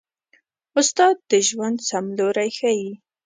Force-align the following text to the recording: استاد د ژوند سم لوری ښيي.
استاد 0.79 1.15
د 1.29 1.31
ژوند 1.47 1.77
سم 1.89 2.05
لوری 2.17 2.49
ښيي. 2.57 2.91